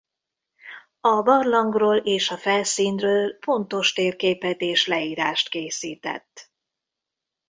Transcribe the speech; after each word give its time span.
A 1.01 1.21
barlangról 1.21 1.97
és 1.97 2.29
a 2.31 2.37
felszínről 2.37 3.37
pontos 3.39 3.93
térképet 3.93 4.61
és 4.61 4.87
leírást 4.87 5.49
készített. 5.49 6.51